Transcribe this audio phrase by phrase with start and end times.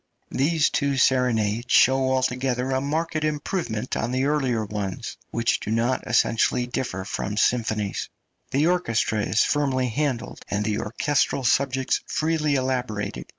[0.31, 6.01] These two serenades show altogether a marked improvement on the earlier ones, which do not
[6.07, 8.09] essentially differ from symphonies.
[8.49, 13.27] The orchestra is firmly handled, and the orchestral subjects freely elaborated.